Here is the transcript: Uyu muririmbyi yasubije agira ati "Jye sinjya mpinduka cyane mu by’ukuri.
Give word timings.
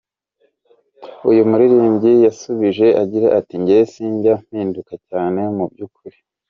Uyu 1.29 1.43
muririmbyi 1.49 2.11
yasubije 2.25 2.87
agira 3.01 3.27
ati 3.39 3.55
"Jye 3.65 3.79
sinjya 3.91 4.33
mpinduka 4.47 4.93
cyane 5.07 5.41
mu 5.55 5.65
by’ukuri. 5.71 6.17